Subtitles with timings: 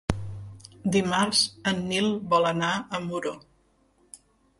[0.95, 1.41] Dimarts
[1.71, 3.35] en Nil vol anar a Muro.